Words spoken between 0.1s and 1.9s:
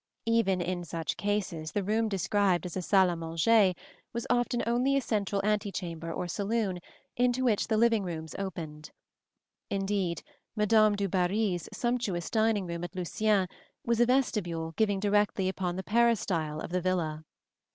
Even in such cases the